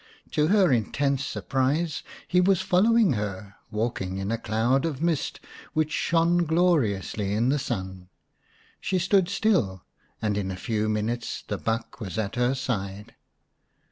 [0.31, 5.39] To her intense surprise he was follow ing her, walking in a cloud of mist
[5.73, 8.09] which shone gloriously in the sun.
[8.79, 9.85] She stood still,
[10.19, 13.13] and in a few minutes the buck was at her side.